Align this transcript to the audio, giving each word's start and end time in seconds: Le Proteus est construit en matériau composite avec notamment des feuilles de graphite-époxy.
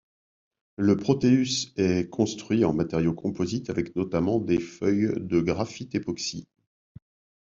Le 0.77 0.97
Proteus 0.97 1.73
est 1.77 2.09
construit 2.09 2.65
en 2.65 2.73
matériau 2.73 3.13
composite 3.13 3.69
avec 3.69 3.95
notamment 3.95 4.39
des 4.39 4.59
feuilles 4.59 5.13
de 5.19 5.39
graphite-époxy. 5.41 6.47